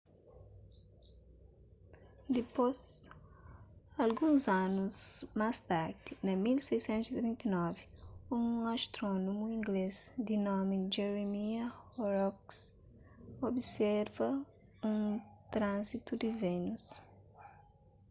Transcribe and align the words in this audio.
dispôs 2.35 2.79
alguns 4.03 4.43
anus 4.63 4.97
más 5.39 5.57
tardi 5.69 6.11
na 6.25 6.33
1639 6.43 7.81
un 8.37 8.45
astrónomu 8.77 9.45
inglês 9.57 9.95
di 10.25 10.35
nomi 10.47 10.77
jeremiah 10.95 11.71
horrocks 11.93 12.57
observa 13.49 14.29
un 14.91 15.01
tranzitu 15.53 16.11
di 16.21 16.29
vénus 16.41 16.83